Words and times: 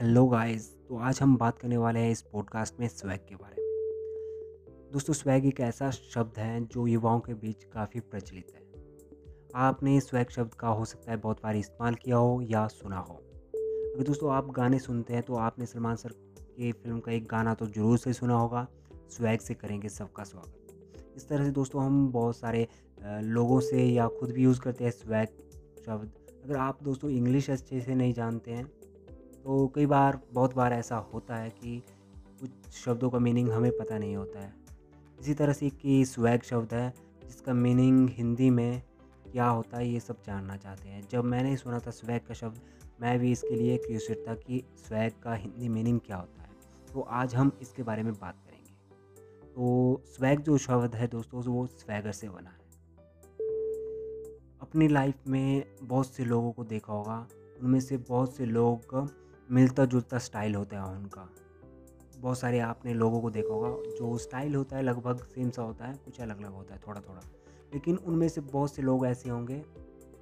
Hello 0.00 0.24
guys 0.26 0.66
तो 0.88 0.98
आज 0.98 1.18
हम 1.22 1.36
बात 1.36 1.58
करने 1.58 1.76
वाले 1.76 2.00
हैं 2.00 2.10
इस 2.10 2.20
पॉडकास्ट 2.22 2.74
में 2.80 2.86
स्वैग 2.88 3.20
के 3.20 3.34
बारे 3.34 3.62
में। 3.62 4.90
दोस्तों 4.92 5.14
स्वैग 5.14 5.46
एक 5.46 5.60
ऐसा 5.60 5.90
शब्द 5.90 6.38
है 6.38 6.60
जो 6.64 6.86
युवाओं 6.86 7.20
के 7.20 7.34
बीच 7.34 7.64
काफ़ी 7.64 8.00
प्रचलित 8.00 8.52
है। 8.54 8.62
आपने 9.54 9.98
स्वैग 10.00 10.30
शब्द 10.30 10.54
का 10.54 10.68
हो 10.68 10.84
सकता 10.84 11.10
है 11.10 11.16
बहुत 11.16 11.42
बार 11.42 11.56
इस्तेमाल 11.56 11.94
किया 11.94 12.16
हो 12.16 12.40
या 12.42 12.66
सुना 12.66 12.98
हो। 12.98 13.14
अगर 13.14 14.02
दोस्तों, 14.02 14.32
आप 14.32 14.50
गाने 14.50 14.78
सुनते 14.78 15.14
हैं 15.14 15.22
तो 15.22 15.34
आपने 15.36 15.66
सलमान 15.66 15.96
सर 15.96 16.12
के 16.12 16.72
फ़िल्म 16.72 17.00
का 17.00 17.12
एक 17.12 17.26
गाना 17.26 17.54
तो 17.54 17.66
ज़रूर 17.66 17.98
से 17.98 18.12
सुना 18.12 18.38
होगा। 18.38 18.66
स्वैग 19.10 19.40
से 19.40 19.54
करेंगे 19.54 19.88
सबका 19.88 20.24
स्वागत। 20.24 21.14
इस 21.16 21.28
तरह 21.28 21.44
से 21.44 21.50
दोस्तों, 21.50 21.84
हम 21.84 22.10
बहुत 22.12 22.36
सारे 22.36 22.66
लोगों 23.02 23.60
से 23.60 23.84
या 23.84 24.08
खुद 24.20 24.30
भी 24.30 24.44
यूज़ 24.44 24.60
करते 24.60 24.84
हैं 24.84 24.90
स्वैग 24.90 25.28
शब्द। 25.86 26.12
अगर 26.44 26.56
आप 26.56 26.82
दोस्तों 26.82 27.10
इंग्लिश 27.10 27.50
अच्छे 27.50 27.80
से 27.80 27.94
नहीं 27.94 28.12
जानते 28.14 28.50
हैं 28.50 28.70
तो 29.48 29.72
कई 29.74 29.86
बार, 29.86 30.20
बहुत 30.32 30.54
बार 30.54 30.72
ऐसा 30.72 30.96
होता 30.96 31.36
है 31.36 31.50
कि 31.50 31.82
कुछ 32.40 32.50
शब्दों 32.70 33.10
का 33.10 33.18
मीनिंग 33.18 33.50
हमें 33.50 33.70
पता 33.78 33.98
नहीं 33.98 34.16
होता 34.16 34.40
है। 34.40 34.54
इसी 35.20 35.34
तरह 35.34 35.52
से 35.52 35.70
कि 35.70 36.04
स्वैग 36.04 36.42
शब्द 36.42 36.74
है, 36.74 36.94
जिसका 37.26 37.52
मीनिंग 37.52 38.10
हिंदी 38.10 38.50
में 38.50 38.82
क्या 39.32 39.46
होता 39.46 39.76
है, 39.76 39.88
ये 39.88 40.00
सब 40.00 40.22
जानना 40.26 40.56
चाहते 40.56 40.88
हैं। 40.88 41.08
जब 41.08 41.24
मैंने 41.24 41.56
सुना 41.56 41.78
था 41.78 41.90
स्वैग 41.90 42.20
का 42.20 42.34
शब्द, 42.34 42.60
मैं 43.00 43.18
भी 43.18 43.32
इसके 43.32 43.54
लिए 43.54 43.76
क्यूसिट 43.76 44.24
था 44.28 44.34
कि 44.34 44.64
स्वैग 44.76 45.12
का 45.22 45.34
हिंदी 45.34 45.68
मीनिंग 45.68 46.00
क्या 46.00 46.16
होता 46.16 46.42
है। 46.42 46.50
तो 46.94 47.00
आज 47.00 47.34
हम 47.34 47.52
इसके 47.62 47.82
बारे 47.82 48.02
में 48.02 48.14
बात 48.14 48.34
करेंगे। 48.34 48.72
तो 49.46 50.02
स्वैग 50.06 50.40
जो 50.40 50.58
शब्द 50.58 50.94
है 50.94 51.08
दोस्तों, 51.08 51.42
वो 51.42 51.66
स्वैगर 51.66 52.12
से 52.12 52.28
बना 52.28 52.50
है। 52.50 52.58
अपनी 54.60 54.88
लाइफ 54.88 55.14
में 55.28 55.64
बहुत 55.82 56.10
से 56.10 56.24
लोगों 56.24 56.52
को 56.52 56.64
देखा 56.64 56.92
होगा, 56.92 57.28
उनमें 57.62 57.80
से 57.80 57.96
बहुत 57.96 58.36
से 58.36 58.46
लोग 58.46 59.08
मिलता 59.50 59.84
जुलता 59.84 60.18
स्टाइल 60.18 60.54
होता 60.54 60.76
है 60.76 60.96
उनका। 60.96 61.28
बहुत 62.18 62.38
सारे 62.38 62.58
आपने 62.58 62.94
लोगों 62.94 63.20
को 63.20 63.30
देखा 63.30 63.54
होगा, 63.54 63.68
जो 63.68 64.18
स्टाइल 64.18 64.54
होता 64.54 64.76
है 64.76 64.82
लगभग 64.82 65.24
सेम 65.24 65.50
सा 65.50 65.62
होता 65.62 65.84
है, 65.84 65.94
कुछ 65.94 66.20
अलग 66.20 66.38
अलग 66.38 66.52
होता 66.52 66.74
है 66.74 66.80
थोड़ा 66.88 67.00
थोड़ा 67.00 67.20
लेकिन 67.74 67.96
उनमें 67.96 68.28
से 68.28 68.40
बहुत 68.40 68.74
से 68.74 68.82
लोग 68.82 69.06
ऐसे 69.06 69.30
होंगे, 69.30 69.64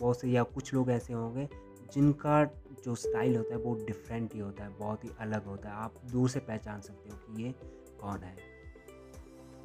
बहुत 0.00 0.20
से 0.20 0.28
या 0.28 0.42
कुछ 0.42 0.74
लोग 0.74 0.90
ऐसे 0.90 1.12
होंगे, 1.12 1.48
जिनका 1.94 2.44
जो 2.84 2.94
स्टाइल 2.94 3.36
होता 3.36 3.54
है 3.54 3.60
वो 3.60 3.74
डिफरेंट 3.74 4.34
ही 4.34 4.40
होता 4.40 4.64
है, 4.64 4.78
बहुत 4.78 5.04
ही 5.04 5.10
अलग 5.20 5.44
होता 5.44 5.68
है। 5.68 5.74
आप 5.74 5.94
दूर 6.12 6.28
से 6.28 6.40
पहचान 6.40 6.80
सकते 6.80 7.10
हो 7.10 7.16
कि 7.16 7.42
ये 7.42 7.54
कौन 8.00 8.18
है। 8.18 8.36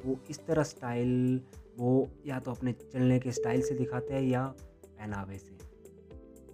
वो 0.04 0.16
इस 0.30 0.46
तरह 0.46 0.62
स्टाइल, 0.62 1.40
वो 1.78 2.08
या 2.26 2.40
तो 2.40 2.50
अपने 2.50 2.72
चलने 2.72 3.18
के 3.18 3.32
स्टाइल 3.32 3.62
से 3.62 3.74
दिखाते 3.74 4.14
हैं 4.14 4.22
या 4.22 4.46
पहनावे 4.84 5.38
से। 5.38 5.75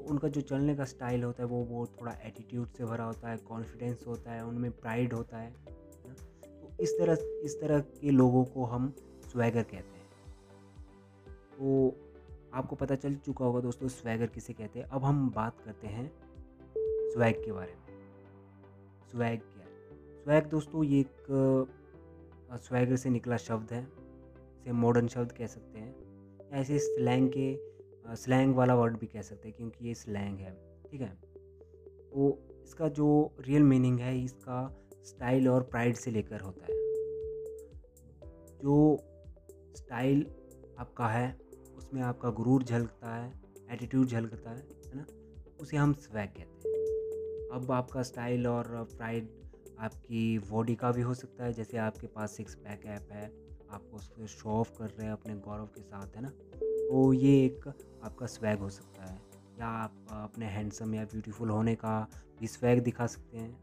उनका 0.02 0.28
जो 0.28 0.40
चलने 0.40 0.74
का 0.76 0.84
स्टाइल 0.84 1.22
होता 1.24 1.42
है, 1.42 1.48
वो 1.48 1.62
वो 1.64 1.86
थोड़ा 2.00 2.12
एटीट्यूड 2.24 2.68
से 2.68 2.84
भरा 2.84 3.04
होता 3.04 3.28
है 3.28 3.36
कॉन्फिडेंस 3.38 4.04
होता 4.06 4.32
है, 4.32 4.44
उनमें 4.44 4.70
प्राइड 4.72 5.12
होता 5.12 5.38
है 5.38 5.50
तो 6.42 6.70
इस 6.80 6.92
तरह 6.98 7.16
इस 7.44 7.60
तरह 7.60 7.80
के 7.80 8.10
लोगों 8.10 8.44
को 8.44 8.64
हम 8.64 8.92
स्वैगर 9.24 9.62
कहते 9.62 9.76
हैं। 9.76 10.10
तो 11.52 11.94
आपको 12.54 12.76
पता 12.76 12.94
चल 12.94 13.14
चुका 13.16 13.44
होगा 13.44 13.60
दोस्तों 13.60 13.88
स्वैगर 13.88 14.26
किसे 14.26 14.52
कहते 14.52 14.80
हैं? 14.80 14.86
अब 14.86 15.04
हम 15.04 15.28
बात 15.30 15.60
करते 15.60 15.86
हैं 15.86 16.10
स्वैग 16.76 17.44
के 17.44 17.52
बारे 17.52 17.72
में। 17.72 17.80
स्वैग 19.10 19.40
क्या 19.42 19.62
है? 19.62 19.70
स्वैग 20.24 20.46
दोस्तों, 20.46 20.84
ये 20.84 21.00
एक 21.00 21.26
स्वैगर 22.54 22.96
से 22.96 23.10
निकला 23.10 23.36
शब्द 23.38 23.72
है, 23.72 23.82
इसे 24.60 24.72
मॉडर्न 24.72 25.08
शब्द 25.08 25.32
कह 25.32 25.46
सकते 25.46 25.78
हैं। 25.78 26.50
ऐसे 26.52 26.78
स्लैंग 26.78 27.28
के 27.28 27.54
स्लैंग 28.06 28.54
वाला 28.54 28.74
वर्ड 28.74 28.98
भी 28.98 29.06
कह 29.06 29.22
सकते 29.22 29.48
हैं, 29.48 29.56
क्योंकि 29.56 29.88
ये 29.88 29.94
स्लैंग 29.94 30.38
है, 30.38 30.82
ठीक 30.90 31.00
है? 31.00 31.18
तो 32.12 32.48
इसका 32.64 32.88
जो 32.88 33.36
रियल 33.40 33.62
मीनिंग 33.62 34.00
है, 34.00 34.24
इसका 34.24 34.86
स्टाइल 35.02 35.48
और 35.48 35.62
प्राइड 35.62 35.94
से 35.94 36.10
लेकर 36.10 36.40
होता 36.40 36.64
है। 36.64 36.72
जो 38.58 38.96
स्टाइल 39.76 40.26
आपका 40.78 41.08
है, 41.08 41.38
उसमें 41.76 42.02
आपका 42.02 42.30
गुरूर 42.30 42.62
झलकता 42.62 43.14
है 43.14 43.42
एटीट्यूड 43.70 44.06
झलकता 44.06 44.50
है 44.50 44.56
है 44.56 44.96
ना? 44.96 45.06
उसे 45.60 45.76
हम 45.76 45.92
स्वैग 45.92 46.28
कहते 46.28 46.68
हैं। 46.68 46.76
अब 47.52 47.72
आपका 47.72 48.02
स्टाइल 48.02 48.46
और 48.46 48.88
प्राइड 48.96 49.28
आपकी 49.78 50.38
बॉडी 50.38 50.74
का 50.74 50.92
भी 50.92 51.02
हो 51.02 51.14
सकता 51.14 51.44
है, 51.44 51.52
जैसे 51.52 51.78
आपके 51.78 52.06
पास 52.06 52.36
सिक्स 52.36 52.54
पैक 52.54 52.86
ऐप 52.86 53.08
है, 53.12 53.32
आपको 53.70 53.96
उसको 53.96 54.26
शो 54.26 54.48
ऑफ़ 54.50 54.78
कर 54.78 54.90
रहे 54.90 55.04
हैं 55.06 55.12
अपने 55.12 55.34
गौरव 55.34 55.66
के 55.66 55.80
साथ, 55.80 56.16
है 56.16 56.22
ना? 56.22 56.32
तो 56.92 57.12
ये 57.12 57.44
एक 57.44 57.68
आपका 58.04 58.26
स्वैग 58.26 58.58
हो 58.58 58.70
सकता 58.70 59.04
है। 59.04 59.22
या 59.58 59.66
आप 59.66 59.92
अपने 60.10 60.46
हैंडसम 60.46 60.94
या 60.94 61.04
ब्यूटीफुल 61.04 61.50
होने 61.50 61.74
का 61.74 62.08
भी 62.40 62.46
स्वैग 62.46 62.82
दिखा 62.82 63.06
सकते 63.06 63.38
हैं। 63.38 63.58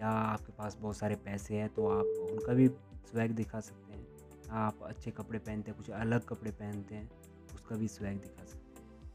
या 0.00 0.08
आपके 0.08 0.52
पास 0.52 0.76
बहुत 0.80 0.96
सारे 0.96 1.14
पैसे 1.14 1.54
हैं 1.54 1.68
तो 1.68 1.88
आप 1.88 2.04
उनका 2.04 2.54
भी 2.54 2.68
स्वैग 3.10 3.30
दिखा 3.30 3.60
सकते 3.60 3.92
हैं। 3.92 4.02
या 4.46 4.54
आप 4.54 4.82
अच्छे 4.82 5.10
कपड़े 5.10 5.38
पहनते 5.38 5.70
हैं, 5.70 5.78
कुछ 5.78 5.90
अलग 5.90 6.24
कपड़े 6.24 6.50
पहनते 6.50 6.94
हैं, 6.94 7.10
उसका 7.54 7.76
भी 7.76 7.88
स्वैग 7.88 8.20
दिखा 8.20 8.44
सकते 8.44 8.82
हैं। 8.82 9.10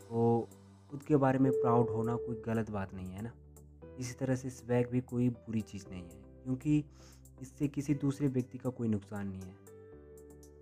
तो 0.00 0.48
खुद 0.90 1.02
के 1.02 1.16
बारे 1.16 1.38
में 1.38 1.52
प्राउड 1.52 1.90
होना 1.90 2.16
कोई 2.16 2.42
गलत 2.46 2.70
बात 2.70 2.94
नहीं 2.94 3.08
है 3.08 3.22
ना? 3.22 3.32
इसी 3.98 4.14
तरह 4.14 4.36
से 4.36 4.50
स्वैग 4.50 4.88
भी 4.88 5.00
कोई 5.00 5.28
बुरी 5.28 5.60
चीज़ 5.60 5.86
नहीं 5.90 6.02
है, 6.02 6.42
क्योंकि 6.44 6.84
इससे 7.42 7.68
किसी 7.68 7.94
दूसरे 7.94 8.28
व्यक्ति 8.28 8.58
का 8.58 8.70
कोई 8.70 8.88
नुकसान 8.88 9.28
नहीं 9.28 9.42
है। 9.42 9.73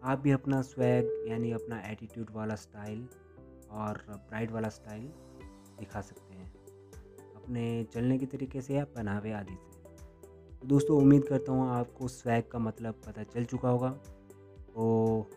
आप 0.05 0.19
भी 0.19 0.31
अपना 0.31 0.61
स्वैग 0.63 1.11
यानी 1.29 1.53
अपना 1.53 1.79
एटीट्यूड 1.81 2.31
वाला 2.31 2.55
स्टाइल 2.55 3.07
और 3.71 3.99
प्राइड 4.29 4.51
वाला 4.51 4.69
स्टाइल 4.69 5.03
दिखा 5.79 6.01
सकते 6.01 6.35
हैं। 6.35 6.53
अपने 7.37 7.85
चलने 7.85 8.19
के 8.19 8.27
तरीके 8.27 8.61
से 8.61 8.75
या 8.75 8.85
पहनावे 8.85 9.33
आदि 9.33 9.55
से। 9.55 10.59
तो 10.59 10.67
दोस्तों, 10.67 10.97
उम्मीद 10.97 11.25
करता 11.29 11.53
हूँ 11.53 11.69
आपको 11.71 12.09
स्वैग 12.09 12.49
का 12.53 12.59
मतलब 12.59 13.01
पता 13.07 13.23
चल 13.23 13.45
चुका 13.45 13.69
होगा। 13.69 13.91
तो 13.91 15.31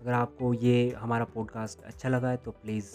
अगर 0.00 0.12
आपको 0.12 0.54
ये 0.54 0.90
हमारा 0.90 1.24
पॉडकास्ट 1.24 1.82
अच्छा 1.82 2.08
लगा 2.08 2.30
है 2.30 2.36
तो 2.36 2.50
प्लीज़ 2.50 2.94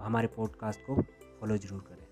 हमारे 0.00 0.26
पॉडकास्ट 0.26 0.80
को 0.80 1.02
फॉलो 1.40 1.56
ज़रूर 1.56 1.80
करें। 1.80 2.06